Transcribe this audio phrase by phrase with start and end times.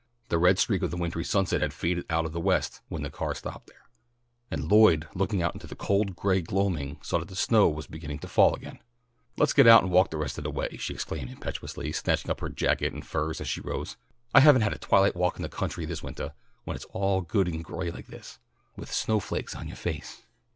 [0.29, 3.11] The red streak of the wintry sunset had faded out of the west when the
[3.11, 3.87] car stopped there,
[4.49, 8.17] and Lloyd looking out into the cold gray gloaming saw that the snow was beginning
[8.17, 8.79] to fall again.
[9.37, 12.39] "Let's get out and walk the rest of the way," she exclaimed impetuously, snatching up
[12.39, 13.95] her jacket and furs as she rose.
[14.33, 16.33] "I haven't had a twilight walk in the country this wintah,
[16.63, 18.39] when it's all good and gray like this,
[18.75, 20.23] with snow flakes in yoah face."